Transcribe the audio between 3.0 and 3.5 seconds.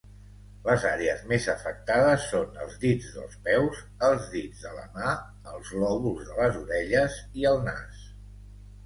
dels